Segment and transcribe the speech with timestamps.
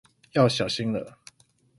[0.31, 1.19] 要小心了